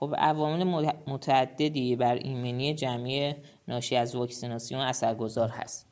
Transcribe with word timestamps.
خب 0.00 0.14
عوامل 0.18 0.92
متعددی 1.06 1.96
بر 1.96 2.14
ایمنی 2.14 2.74
جمعی 2.74 3.34
ناشی 3.68 3.96
از 3.96 4.14
واکسیناسیون 4.14 4.80
اثرگذار 4.80 5.48
هست. 5.48 5.86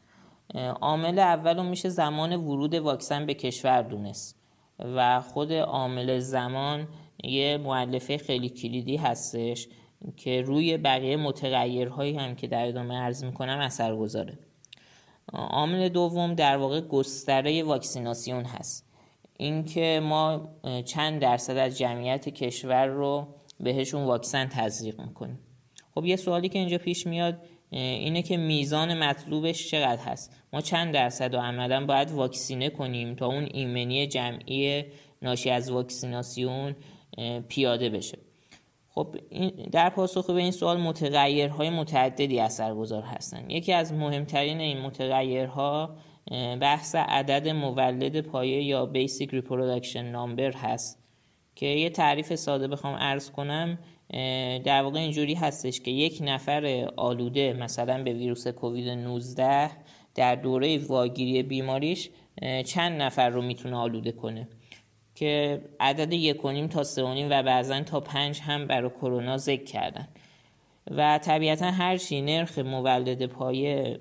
عامل 0.80 1.18
اول 1.18 1.66
میشه 1.66 1.88
زمان 1.88 2.36
ورود 2.36 2.74
واکسن 2.74 3.26
به 3.26 3.34
کشور 3.34 3.82
دونست 3.82 4.36
و 4.78 5.20
خود 5.20 5.52
عامل 5.52 6.18
زمان 6.18 6.88
یه 7.24 7.56
معلفه 7.56 8.18
خیلی 8.18 8.48
کلیدی 8.48 8.96
هستش 8.96 9.68
که 10.16 10.42
روی 10.42 10.76
بقیه 10.76 11.16
متغیرهایی 11.16 12.16
هم 12.16 12.34
که 12.34 12.46
در 12.46 12.66
ادامه 12.66 12.94
عرض 12.94 13.24
می‌کنم 13.24 13.58
اثر 13.58 13.96
گذاره 13.96 14.38
عامل 15.32 15.88
دوم 15.88 16.34
در 16.34 16.56
واقع 16.56 16.80
گستره 16.80 17.62
واکسیناسیون 17.62 18.44
هست. 18.44 18.86
اینکه 19.36 20.00
ما 20.02 20.48
چند 20.84 21.20
درصد 21.20 21.56
از 21.56 21.78
جمعیت 21.78 22.28
کشور 22.28 22.86
رو 22.86 23.26
بهشون 23.60 24.04
واکسن 24.04 24.46
تزریق 24.46 25.00
می‌کنیم 25.00 25.38
خب 25.94 26.04
یه 26.04 26.16
سوالی 26.16 26.48
که 26.48 26.58
اینجا 26.58 26.78
پیش 26.78 27.06
میاد 27.06 27.38
اینه 27.70 28.22
که 28.22 28.36
میزان 28.36 28.98
مطلوبش 28.98 29.70
چقدر 29.70 30.02
هست؟ 30.02 30.36
ما 30.52 30.60
چند 30.60 30.94
درصد 30.94 31.34
و 31.34 31.38
عملا 31.38 31.86
باید 31.86 32.10
واکسینه 32.10 32.70
کنیم 32.70 33.14
تا 33.14 33.26
اون 33.26 33.48
ایمنی 33.54 34.06
جمعی 34.06 34.84
ناشی 35.22 35.50
از 35.50 35.70
واکسیناسیون 35.70 36.76
پیاده 37.48 37.88
بشه؟ 37.90 38.18
خب 38.88 39.16
در 39.72 39.90
پاسخ 39.90 40.30
به 40.30 40.40
این 40.40 40.50
سوال 40.50 40.80
متغیرهای 40.80 41.70
متعددی 41.70 42.40
اثرگذار 42.40 43.02
هستند. 43.02 43.50
یکی 43.50 43.72
از 43.72 43.92
مهمترین 43.92 44.60
این 44.60 44.80
متغیرها 44.80 45.96
بحث 46.60 46.94
عدد 46.94 47.48
مولد 47.48 48.20
پایه 48.20 48.62
یا 48.62 48.92
Basic 48.94 49.28
Reproduction 49.28 50.14
Number 50.14 50.56
هست. 50.56 51.05
که 51.56 51.66
یه 51.66 51.90
تعریف 51.90 52.34
ساده 52.34 52.68
بخوام 52.68 52.94
عرض 52.94 53.30
کنم 53.30 53.78
در 54.64 54.82
واقع 54.82 54.98
اینجوری 54.98 55.34
هستش 55.34 55.80
که 55.80 55.90
یک 55.90 56.18
نفر 56.24 56.90
آلوده 56.96 57.52
مثلا 57.52 58.02
به 58.02 58.12
ویروس 58.12 58.48
کووید 58.48 58.88
19 58.88 59.70
در 60.14 60.34
دوره 60.34 60.78
واگیری 60.78 61.42
بیماریش 61.42 62.10
چند 62.64 63.02
نفر 63.02 63.28
رو 63.28 63.42
می‌تونه 63.42 63.76
آلوده 63.76 64.12
کنه. 64.12 64.48
که 65.14 65.62
عدد 65.80 66.12
یک 66.12 66.68
تا 66.70 66.82
سه 66.84 67.02
و 67.02 67.42
بعضا 67.42 67.82
تا 67.82 68.00
پنج 68.00 68.40
هم 68.40 68.66
برای 68.66 68.90
کرونا 68.90 69.36
ذکر 69.36 69.64
کردن. 69.64 70.08
و 70.90 71.18
طبیعتا 71.18 71.70
هر 71.70 71.96
چی 71.96 72.22
نرخ 72.22 72.58
مولد 72.58 73.26
پایه 73.26 74.00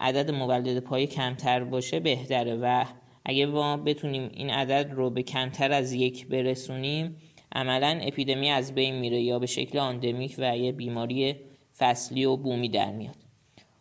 عدد 0.00 0.30
مولد 0.30 0.78
پایه 0.78 1.06
کمتر 1.06 1.64
باشه 1.64 2.00
بهتره 2.00 2.54
و 2.54 2.84
اگه 3.24 3.46
ما 3.46 3.76
بتونیم 3.76 4.30
این 4.34 4.50
عدد 4.50 4.92
رو 4.92 5.10
به 5.10 5.22
کمتر 5.22 5.72
از 5.72 5.92
یک 5.92 6.28
برسونیم 6.28 7.16
عملا 7.54 8.00
اپیدمی 8.02 8.50
از 8.50 8.74
بین 8.74 8.94
میره 8.94 9.22
یا 9.22 9.38
به 9.38 9.46
شکل 9.46 9.78
آندمیک 9.78 10.34
و 10.38 10.56
یه 10.56 10.72
بیماری 10.72 11.36
فصلی 11.78 12.24
و 12.24 12.36
بومی 12.36 12.68
در 12.68 12.92
میاد. 12.92 13.16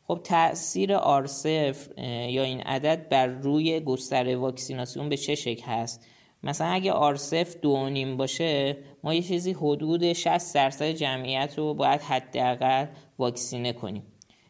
خب 0.04 0.20
تاثیر 0.24 0.94
آرسف 0.94 1.88
یا 2.30 2.44
این 2.44 2.62
عدد 2.62 3.10
بر 3.10 3.28
روی 3.28 3.80
گستره 3.80 4.36
واکسیناسیون 4.36 5.10
به 5.10 5.18
چه 5.18 5.36
شکل 5.36 5.64
هست؟ 5.66 6.08
مثلا 6.44 6.68
اگه 6.68 6.92
آرسف 6.92 7.56
دو 7.62 7.90
نیم 7.90 8.18
باشه 8.18 8.78
ما 9.04 9.14
یه 9.14 9.22
چیزی 9.22 9.54
حدود 9.54 10.14
60 10.14 10.56
درصد 10.56 10.92
جمعیت 10.92 11.54
رو 11.58 11.74
باید 11.74 12.02
حداقل 12.02 12.86
واکسینه 13.20 13.74
کنیم. 13.74 14.04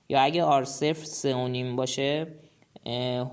یا 0.09 0.21
اگه 0.21 0.43
آرسف 0.43 1.05
سه 1.05 1.35
و 1.35 1.47
نیم 1.47 1.75
باشه 1.75 2.27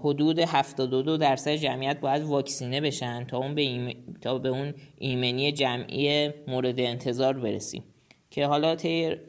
حدود 0.04 0.38
72 0.38 1.16
درصد 1.16 1.54
جمعیت 1.54 2.00
باید 2.00 2.22
واکسینه 2.22 2.80
بشن 2.80 3.24
تا 3.24 3.38
اون 3.38 3.55
به, 3.55 3.94
تا 4.20 4.38
به 4.38 4.48
اون 4.48 4.74
ایمنی 4.98 5.52
جمعی 5.52 6.30
مورد 6.46 6.80
انتظار 6.80 7.38
برسیم. 7.38 7.84
که 8.30 8.46
حالا 8.46 8.77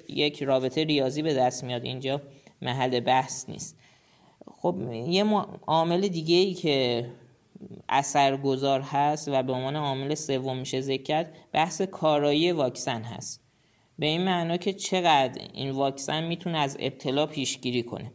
یک 0.09 0.44
رابطه 0.44 0.84
ریاضی 0.84 1.22
به 1.22 1.34
دست 1.34 1.64
میاد 1.64 1.86
اینجا 1.86 2.22
محل 2.61 3.00
بحث 3.00 3.50
نیست. 3.50 3.78
خب 4.58 4.92
یه 4.92 5.23
عامل 5.67 6.08
دیگه 6.08 6.36
ای 6.36 6.54
که 6.54 7.10
اثرگذار 7.89 8.82
هست 8.82 9.27
و 9.27 9.44
به 9.44 9.54
عنوان 9.54 9.76
عامل 9.76 10.15
سوم 10.15 10.58
میشه 10.58 10.82
ذکر 10.82 11.26
بحث 11.52 11.82
کارایی 11.82 12.52
واکسن 12.52 13.02
هست. 13.02 13.44
به 13.99 14.05
این 14.05 14.21
معنا 14.21 14.58
که 14.58 14.73
چقدر 14.73 15.42
این 15.54 15.71
واکسن 15.71 16.23
می‌تونه 16.23 16.58
از 16.58 16.77
ابتلا 16.80 17.26
پیشگیری 17.26 17.83
کنه. 17.83 18.11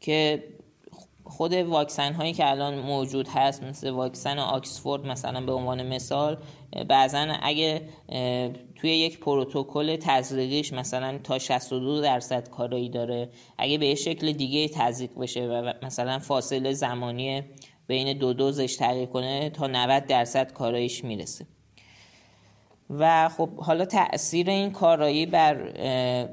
که 0.00 0.44
خود 1.36 1.52
واکسن 1.54 2.12
هایی 2.12 2.32
که 2.32 2.50
الان 2.50 2.78
موجود 2.78 3.28
هست 3.28 3.62
مثل 3.62 3.90
واکسن 3.90 4.38
آکسفورد 4.38 5.06
مثلا 5.06 5.40
به 5.40 5.52
عنوان 5.52 5.86
مثال 5.86 6.36
بعضا 6.88 7.26
اگه 7.42 7.82
توی 8.76 8.90
یک 8.90 9.20
پروتکل 9.20 9.96
تزریقیش 9.96 10.72
مثلا 10.72 11.18
تا 11.18 11.38
62 11.38 12.00
درصد 12.00 12.48
کارایی 12.48 12.88
داره 12.88 13.28
اگه 13.58 13.78
به 13.78 13.94
شکل 13.94 14.32
دیگه 14.32 14.68
تزریق 14.68 15.10
بشه 15.18 15.46
و 15.46 15.72
مثلا 15.82 16.18
فاصله 16.18 16.72
زمانی 16.72 17.42
بین 17.86 18.18
دو 18.18 18.32
دوزش 18.32 18.76
تغییر 18.76 19.06
کنه 19.06 19.50
تا 19.50 19.66
90 19.66 20.06
درصد 20.06 20.52
کاراییش 20.52 21.04
می‌رسه. 21.04 21.46
و 22.90 23.28
خب 23.28 23.56
حالا 23.56 23.84
تاثیر 23.84 24.50
این 24.50 24.70
کارایی 24.70 25.26
بر 25.26 25.54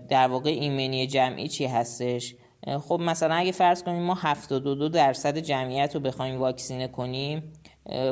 در 0.10 0.28
واقع 0.28 0.50
ایمنی 0.50 1.08
جمعی 1.08 1.48
چی 1.48 1.66
هستش؟ 1.66 2.36
خب 2.68 3.00
مثلا 3.02 3.36
اگه 3.36 3.52
فرض 3.52 3.84
کنیم 3.84 4.02
ما 4.02 4.14
72 4.14 4.90
درصد 4.90 5.38
جمعیت 5.38 5.96
رو 5.96 6.02
بخوایم 6.02 6.40
واکسینه 6.40 6.88
کنیم 6.88 7.54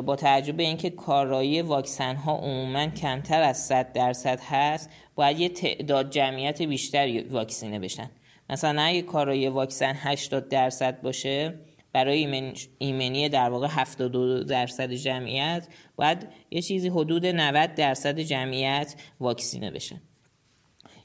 با 0.05 0.15
توجه 0.15 0.51
به 0.51 0.63
اینکه 0.63 0.89
کارایی 0.89 1.61
واکسن 1.61 2.15
ها 2.15 2.37
عموما 2.37 2.87
کمتر 2.87 3.41
از 3.41 3.57
100 3.57 3.93
درصد 3.93 4.39
هست 4.39 4.89
باید 5.15 5.39
یه 5.39 5.49
تعداد 5.49 6.09
جمعیت 6.09 6.61
بیشتری 6.61 7.21
واکسینه 7.21 7.79
بشن. 7.79 8.09
مثلا 8.49 8.81
اگه 8.81 9.01
کارایی 9.01 9.47
واکسن 9.47 9.93
80 9.97 10.49
درصد 10.49 11.01
باشه 11.01 11.59
برای 11.93 12.53
ایمنی 12.77 13.29
در 13.29 13.49
واقع 13.49 13.67
72 13.69 14.43
درصد 14.43 14.91
جمعیت 14.91 15.67
باید 15.95 16.27
یه 16.51 16.61
چیزی 16.61 16.89
حدود 16.89 17.25
90 17.25 17.75
درصد 17.75 18.19
جمعیت 18.19 18.95
واکسینه 19.19 19.71
بشن 19.71 20.01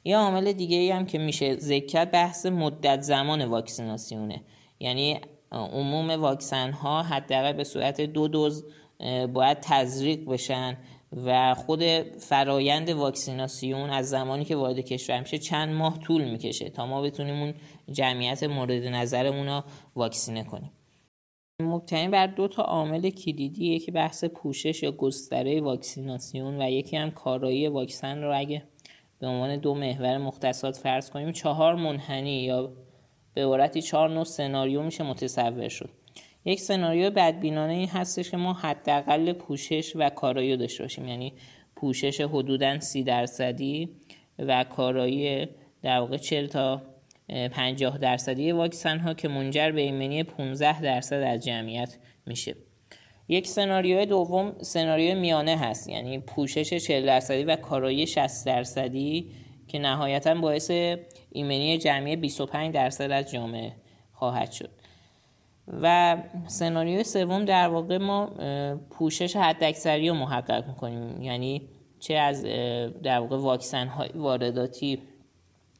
یه 0.05 0.17
عامل 0.17 0.53
دیگه 0.53 0.77
ای 0.77 0.91
هم 0.91 1.07
که 1.07 1.19
میشه 1.19 1.57
ذکر 1.57 2.05
بحث 2.05 2.47
مدت 2.47 3.01
زمان 3.01 3.45
واکسیناسیونه. 3.45 4.43
یعنی 4.81 5.21
عموم 5.53 6.11
واکسن 6.11 6.73
ها 6.73 7.03
حداقل 7.03 7.53
به 7.53 7.65
صورت 7.65 8.01
دو 8.01 8.29
دوز 8.29 8.65
باید 9.33 9.61
تزریق 9.61 10.25
بشن 10.25 10.77
و 11.25 11.55
خود 11.55 11.83
فرایند 12.19 12.89
واکسیناسیون 12.89 13.91
از 13.91 14.09
زمانی 14.11 14.45
که 14.45 14.57
وارد 14.57 14.81
کشور 14.81 15.21
میشه 15.21 15.39
چند 15.39 15.75
ماه 15.75 15.99
طول 15.99 16.25
می‌کشه 16.25 16.71
تا 16.71 16.87
ما 16.87 17.03
بتونیم 17.03 17.43
اون 17.43 17.55
جمعیت 17.93 18.43
مورد 18.43 18.83
نظرمون 18.83 19.47
رو 19.47 19.63
واکسینه 19.97 20.45
کنیم. 20.45 20.73
مبتنی 21.63 22.09
بر 22.09 22.27
دو 22.27 22.49
تا 22.49 22.63
عامل 22.63 23.11
کلیدی 23.11 23.79
که 23.79 23.93
بحث 23.93 24.25
پوشش 24.25 24.83
یا 24.83 24.93
گستره 24.93 25.61
واکسیناسیون 25.61 26.63
و 26.63 26.71
یکی 26.71 26.97
هم 26.97 27.11
کارایی 27.11 27.69
واکسن 27.69 28.23
رو 28.23 28.39
اگه 28.39 28.63
به 29.23 29.29
عنوان 29.29 29.57
دو 29.57 29.75
محور 29.75 30.19
مختصات 30.19 30.77
فرض 30.77 31.11
کنیم 31.11 31.33
چهار 31.33 31.75
منحنی 31.75 32.43
یا 32.43 32.73
به 33.35 33.45
عبارتی 33.45 33.83
چهار 33.83 34.11
نوع 34.11 34.25
سناریو 34.25 34.83
میشه 34.83 35.05
متصور 35.05 35.69
شد. 35.69 35.91
یک 36.45 36.61
سناریو 36.61 37.11
بدبینانه 37.11 37.73
این 37.73 37.89
هستش 37.89 38.31
که 38.31 38.37
ما 38.37 38.53
حداقل 38.53 39.33
پوشش 39.33 39.93
و 39.97 40.11
کارایی 40.11 40.57
داشته 40.57 40.85
باشیم. 40.85 41.09
یعنی 41.09 41.33
پوشش 41.77 42.21
حدودا 42.21 42.81
سی 42.81 43.03
درصدی 43.03 43.89
و 44.39 44.65
کارایی 44.65 45.49
در 45.83 45.99
واقع 45.99 46.17
40 46.17 46.47
تا 46.47 46.83
50 47.29 47.99
درصدی 47.99 48.53
واکسن 48.53 48.99
ها 48.99 49.15
که 49.15 49.29
منجر 49.29 49.71
به 49.71 49.81
ایمنی 49.81 50.23
15 50.23 50.83
درصد 50.83 51.17
از 51.17 51.45
جمعیت 51.45 51.99
میشه. 52.27 52.57
یک 53.29 53.47
سناریو 53.47 54.05
دوم 54.05 54.53
سناریو 54.61 55.19
میانه 55.19 55.57
هست 55.57 55.89
یعنی 55.89 56.19
پوشش 56.19 56.75
40 56.75 57.07
درصدی 57.07 57.45
و 57.45 57.57
کارایی 57.57 58.07
60 58.07 58.47
درصدی 58.47 59.31
که 59.69 59.79
نهایتا 59.79 60.35
باعث 60.35 60.71
ایمنی 61.31 61.79
جمعی 61.79 62.17
25 62.17 62.75
درصد 62.75 63.11
از 63.11 63.31
جامعه 63.31 63.73
خواهد 64.13 64.53
شد. 64.53 64.71
و 65.83 66.17
سناریو 66.47 67.03
سوم 67.03 67.45
در 67.45 67.69
واقع 67.69 67.99
ما 67.99 68.31
پوشش 68.91 69.37
حداکثری 69.37 70.09
رو 70.09 70.15
محقق 70.15 70.67
می‌کنیم. 70.67 71.23
یعنی 71.23 71.69
چه 72.01 72.15
از 72.15 72.45
در 73.03 73.19
واقع 73.19 73.37
واکسن 73.37 73.87
های 73.87 74.09
وارداتی 74.15 74.99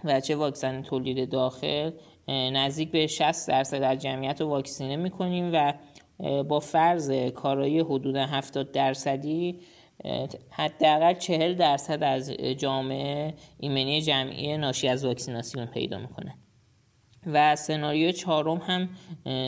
و 0.05 0.21
چه 0.21 0.37
واکسن 0.37 0.83
تولید 0.83 1.31
داخل 1.31 1.91
نزدیک 2.29 2.91
به 2.91 3.07
60 3.07 3.49
درصد 3.49 3.83
از 3.83 3.99
جمعیت 3.99 4.41
رو 4.41 4.47
واکسینه 4.47 4.97
می‌کنیم 4.97 5.51
و 5.53 5.75
با 6.49 6.61
فرض 6.61 7.11
کارایی 7.11 7.81
حدود 7.81 8.17
70 8.17 8.73
درصدی 8.73 9.61
حداقل 10.51 11.15
40 11.15 11.55
درصد 11.55 12.03
از 12.03 12.31
جامعه 12.31 13.35
ایمنی 13.59 14.03
جمعی 14.03 14.57
ناشی 14.57 14.89
از 14.89 15.05
واکسیناسیون 15.05 15.67
پیدا 15.67 15.99
می‌کنه. 15.99 16.35
و 17.27 17.57
سناریو 17.57 18.13
چهارم 18.13 18.57
هم 18.57 18.89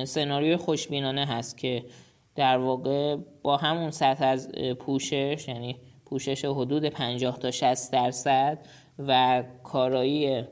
سناریو 0.05 0.57
خوشبینانه 0.57 1.27
هست 1.27 1.59
که 1.59 1.85
در 2.35 2.59
واقع 2.59 3.17
با 3.43 3.57
همون 3.57 3.91
سطح 3.91 4.25
از 4.25 4.53
پوشش 4.79 5.45
یعنی 5.49 5.77
پوشش 6.07 6.45
حدود 6.45 6.85
50 6.85 7.39
تا 7.39 7.51
60 7.51 7.93
درصد 7.93 8.59
و 8.99 9.45
کارایی 9.63 10.45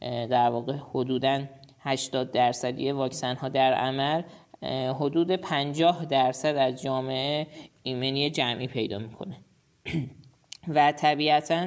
در 0.00 0.50
واقع 0.50 0.76
حدودا 0.94 1.44
80 1.80 2.30
درصدی 2.30 2.90
واکسن 2.90 3.36
ها 3.36 3.48
در 3.48 3.74
عمل 3.74 4.22
حدود 5.00 5.30
50 5.32 6.04
درصد 6.04 6.56
از 6.56 6.82
جامعه 6.82 7.46
ایمنی 7.82 8.30
جمعی 8.30 8.66
پیدا 8.66 8.98
می‌کنه. 8.98 9.36
و 10.74 10.92
طبیعتا 10.92 11.66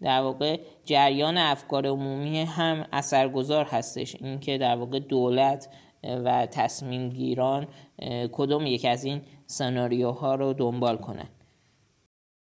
در 0.00 0.20
واقع 0.20 0.60
جریان 0.84 1.36
افکار 1.36 1.86
عمومی 1.86 2.38
هم 2.38 2.86
اثرگذار 2.92 3.64
هستش. 3.64 4.16
اینکه 4.20 4.58
در 4.58 4.76
واقع 4.76 4.98
دولت 4.98 5.68
و 6.04 6.46
تصمیم 6.46 7.08
گیران 7.08 7.68
کدوم 8.32 8.66
یک 8.66 8.84
از 8.84 9.04
این 9.04 9.20
سناریوها 9.46 10.34
رو 10.34 10.52
دنبال 10.52 10.96
کنن. 10.96 11.28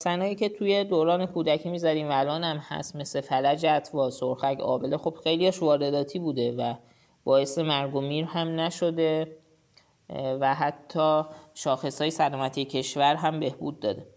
سنایی 0.04 0.36
که 0.36 0.50
توی 0.50 0.84
دوران 0.84 1.26
کودکی 1.26 1.70
می‌ذاریم 1.70 2.10
و 2.10 2.12
الان 2.12 2.44
هم 2.44 2.58
هست 2.58 2.96
مثل 2.96 3.22
فلج 3.22 3.66
و 3.94 4.10
سرخک 4.10 4.60
آبله 4.60 4.98
خب 4.98 5.18
خیلیش 5.24 5.62
وارداتی 5.62 6.20
بوده 6.20 6.52
و 6.52 6.74
باعث 7.24 7.58
مرگ 7.58 7.96
و 7.96 8.02
میر 8.02 8.26
هم 8.26 8.60
نشده 8.60 9.38
و 10.40 10.56
حتی 10.56 11.22
شاخص 11.54 12.02
های 12.02 12.12
سلامتی 12.12 12.66
کشور 12.66 13.16
هم 13.16 13.40
بهبود 13.40 13.80
داده. 13.80 14.08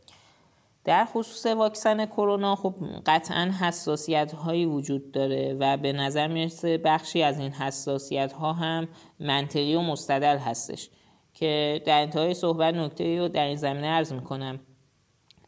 در 0.85 1.05
خصوص 1.05 1.47
واکسن 1.47 2.06
کرونا 2.06 2.56
خب 2.56 2.75
قطعا 3.06 3.50
حساسیت 3.61 4.35
هایی 4.35 4.67
وجود 4.67 5.12
داره 5.12 5.56
و 5.61 5.76
به 5.76 5.93
نظر 5.93 6.26
می‌رسه 6.26 6.79
بخشی 6.79 7.23
از 7.23 7.38
این 7.38 7.53
حساسیت 7.53 8.32
ها 8.32 8.53
هم 8.53 8.88
منطقی 9.20 9.75
و 9.75 9.81
مستدل 9.81 10.38
هستش 10.38 10.91
که 11.35 11.82
در 11.85 12.00
انتهای 12.00 12.35
صحبت 12.35 12.75
نکته 12.75 13.19
رو 13.19 13.29
در 13.29 13.44
این 13.44 13.56
زمینه 13.56 13.87
عرض 13.87 14.12
می‌کنم. 14.12 14.61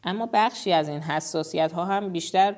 اما 0.03 0.29
بخشی 0.33 0.71
از 0.71 0.89
این 0.89 0.99
حساسیت 0.99 1.71
ها 1.71 1.85
هم 1.85 2.09
بیشتر 2.09 2.55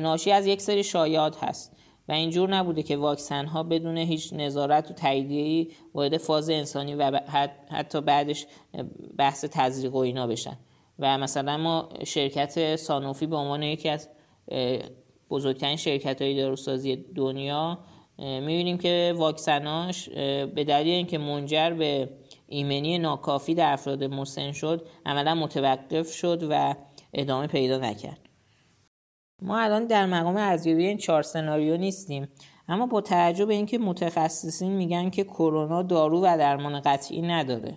ناشی 0.00 0.32
از 0.32 0.46
یک 0.46 0.62
سری 0.62 0.84
شایعات 0.84 1.44
هست. 1.44 1.76
و 2.08 2.12
اینجور 2.12 2.54
نبوده 2.54 2.82
که 2.82 2.96
واکسن 2.96 3.46
ها 3.46 3.62
بدون 3.62 3.98
هیچ 3.98 4.32
نظارت 4.32 4.90
و 4.90 4.94
تاییدیه‌ای 4.94 5.70
وارد 5.94 6.16
فاز 6.16 6.50
انسانی 6.50 6.94
و 6.94 7.20
حتی 7.70 8.00
بعدش 8.00 8.46
بحث 9.18 9.44
تزریق 9.44 9.94
و 9.94 9.98
اینا 9.98 10.26
بشن. 10.26 10.56
و 10.98 11.18
مثلا 11.18 11.56
ما 11.56 11.88
شرکت 12.06 12.76
سانوفی 12.76 13.26
به 13.26 13.36
عنوان 13.36 13.62
یکی 13.62 13.88
از 13.88 14.08
بزرگترین 15.30 15.76
شرکت 15.76 16.22
های 16.22 16.36
داروسازی 16.36 16.96
دنیا 16.96 17.78
می‌بینیم 18.18 18.78
که 18.78 19.14
واکسناش 19.16 20.08
به 20.54 20.64
دلیل 20.68 20.94
اینکه 20.94 21.18
منجر 21.18 21.70
به 21.70 22.08
ایمنی 22.46 22.98
ناکافی 22.98 23.54
در 23.54 23.72
افراد 23.72 24.04
مسن 24.04 24.52
شد 24.52 24.86
عملا 25.06 25.34
متوقف 25.34 26.12
شد 26.12 26.46
و 26.50 26.74
ادامه 27.14 27.46
پیدا 27.46 27.78
نکرد. 27.78 28.18
ما 29.44 29.60
الان 29.60 29.86
در 29.86 30.06
مقام 30.06 30.36
ارزیابی 30.36 30.86
این 30.86 30.98
چهار 30.98 31.22
سناریو 31.22 31.76
نیستیم. 31.76 32.28
اما 32.68 32.86
با 32.86 33.00
توجه 33.00 33.46
به 33.46 33.54
اینکه 33.54 33.78
متخصصین 33.78 34.72
میگن 34.72 35.10
که 35.10 35.24
کرونا 35.24 35.82
دارو 35.82 36.20
و 36.20 36.36
درمان 36.38 36.80
قطعی 36.80 37.22
نداره 37.22 37.76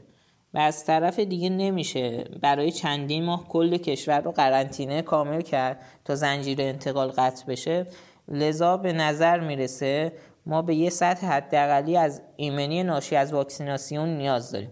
و 0.54 0.58
از 0.58 0.86
طرف 0.86 1.20
دیگه 1.20 1.50
نمیشه 1.50 2.24
برای 2.42 2.72
چندین 2.72 3.26
ماه 3.26 3.48
کل 3.48 3.78
کشور 3.78 4.22
رو 4.22 4.32
قرنطینه 4.32 5.02
کامل 5.02 5.42
کرد 5.42 5.80
تا 6.06 6.16
زنجیره 6.16 6.64
انتقال 6.64 7.08
قطع 7.08 7.46
بشه 7.46 7.86
لذا 8.28 8.78
به 8.78 8.94
نظر 8.94 9.40
می‌رسه 9.40 10.14
ما 10.46 10.62
به 10.62 10.76
یه 10.76 10.90
سطح 10.90 11.28
حداقلی 11.28 11.98
از 11.98 12.22
ایمنی 12.36 12.84
ناشی 12.84 13.16
از 13.16 13.34
واکسیناسیون 13.34 14.10
نیاز 14.10 14.52
داریم. 14.52 14.72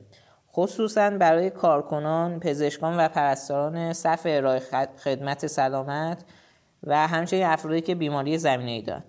خصوصا 0.54 1.10
برای 1.10 1.50
کارکنان، 1.50 2.40
پزشکان 2.40 2.98
و 3.00 3.08
پرستاران 3.08 3.94
صف 3.94 4.22
ارائه 4.26 4.62
خدمت 5.04 5.48
سلامت 5.48 6.26
و 6.86 7.08
همچنین 7.08 7.44
افرادی 7.44 7.82
که 7.82 7.96
بیماری 7.96 8.38
زمینه 8.38 8.72
ای 8.72 8.82
دارن. 8.82 9.04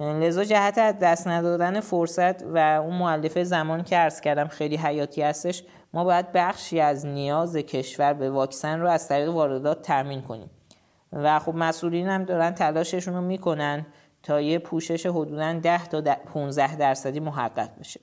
لذا 0.00 0.44
جهت 0.44 0.78
از 0.78 0.98
دست 0.98 1.28
ندادن 1.28 1.80
فرصت 1.80 2.42
و 2.42 2.58
اون 2.58 2.96
معلفه 2.96 3.44
زمان 3.44 3.84
که 3.84 3.96
عرض 3.96 4.20
کردم 4.20 4.48
خیلی 4.48 4.76
حیاتی 4.76 5.22
هستش 5.22 5.62
ما 5.92 6.04
باید 6.04 6.32
بخشی 6.32 6.80
از 6.80 7.06
نیاز 7.06 7.56
کشور 7.56 8.12
به 8.12 8.30
واکسن 8.30 8.80
رو 8.80 8.88
از 8.88 9.08
طریق 9.08 9.28
واردات 9.28 9.82
تامین 9.82 10.22
کنیم. 10.22 10.50
و 11.12 11.38
خب 11.38 11.54
مسئولین 11.54 12.08
هم 12.08 12.24
دارن 12.24 12.50
تلاششون 12.50 13.14
رو 13.14 13.20
می‌کنن 13.20 13.86
تا 14.22 14.40
یه 14.40 14.58
پوشش 14.58 15.06
حدودا 15.06 15.52
10 15.52 15.86
تا 15.86 16.00
15 16.34 16.76
درصدی 16.76 17.20
محقق 17.20 17.70
بشه. 17.80 18.00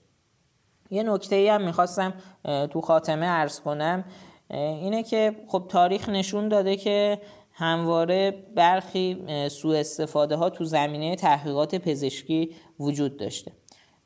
یه 0.89 1.03
نکته 1.03 1.35
ای 1.35 1.49
هم 1.49 1.61
می‌خواستم 1.61 2.13
تو 2.43 2.81
خاتمه 2.81 3.25
عرض 3.25 3.59
کنم 3.59 4.03
اینه 4.49 5.03
که 5.03 5.35
خب 5.47 5.65
تاریخ 5.69 6.09
نشون 6.09 6.47
داده 6.47 6.75
که 6.75 7.21
همواره 7.57 8.31
برخی 8.55 9.17
سوء 9.49 9.79
استفاده 9.79 10.35
ها 10.35 10.49
تو 10.49 10.63
زمینه 10.63 11.15
تحقیقات 11.15 11.75
پزشکی 11.75 12.49
وجود 12.79 13.17
داشته. 13.17 13.51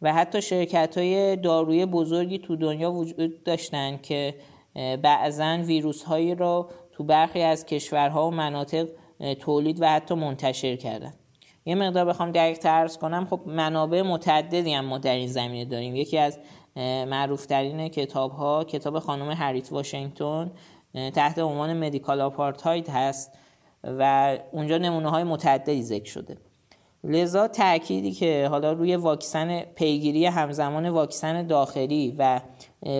و 0.01 0.13
حتی 0.13 0.41
شرکت 0.41 0.97
های 0.97 1.35
داروی 1.35 1.85
بزرگی 1.85 2.39
تو 2.39 2.55
دنیا 2.55 2.91
وجود 2.91 3.43
داشتن 3.43 3.97
که 3.97 4.35
بعضا 5.01 5.57
ویروس 5.65 6.03
هایی 6.03 6.35
را 6.35 6.69
تو 6.91 7.03
برخی 7.03 7.41
از 7.41 7.65
کشورها 7.65 8.27
و 8.27 8.31
مناطق 8.31 8.87
تولید 9.39 9.81
و 9.81 9.89
حتی 9.89 10.15
منتشر 10.15 10.75
کردن. 10.75 11.13
یه 11.65 11.75
مقدار 11.75 12.05
بخوام 12.05 12.31
دقیق 12.31 12.57
ترس 12.57 12.97
کنم 12.97 13.27
خب 13.29 13.41
منابع 13.45 14.01
متعددی 14.01 14.73
هم 14.73 14.85
ما 14.85 14.97
در 14.97 15.15
این 15.15 15.27
زمینه 15.27 15.65
داریم. 15.65 15.95
یکی 15.95 16.17
از 16.17 16.39
معروفترین 17.07 17.87
کتاب 17.87 18.31
ها 18.31 18.63
کتاب 18.63 18.99
خانم 18.99 19.31
هریت 19.31 19.71
واشنگتن 19.71 20.51
تحت 20.93 21.39
عنوان 21.39 21.77
مدیکال 21.77 22.21
آپارتاید 22.21 22.89
هست 22.89 23.31
و 23.83 24.37
اونجا 24.51 24.77
نمونه 24.77 25.09
های 25.09 25.23
متعددی 25.23 25.83
ذکر 25.83 26.11
شده. 26.11 26.37
لذا 27.03 27.47
تأکیدی 27.47 28.11
که 28.11 28.47
حالا 28.51 28.71
روی 28.71 28.95
واکسن 28.95 29.59
پیگیری 29.59 30.25
همزمان 30.25 30.89
واکسن 30.89 31.47
داخلی 31.47 32.15
و 32.17 32.41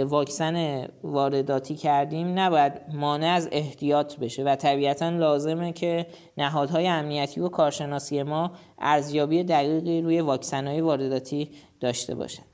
واکسن 0.06 0.88
وارداتی 1.04 1.76
کردیم 1.76 2.40
نباید 2.40 2.74
مانع 2.94 3.28
از 3.28 3.50
احتیاط 3.52 4.18
بشه 4.18 4.44
و 4.44 4.56
طبیعتا 4.56 5.10
لازمه 5.10 5.74
که 5.74 6.06
نهادهای 6.38 6.88
امنیتی 6.88 7.42
و 7.42 7.50
کارشناسی 7.50 8.24
ما 8.24 8.52
ارزیابی 8.80 9.44
دقیقی 9.44 10.02
روی 10.02 10.22
واکسن 10.22 10.68
های 10.68 10.82
وارداتی 10.82 11.50
داشته 11.80 12.16
باشه 12.16 12.49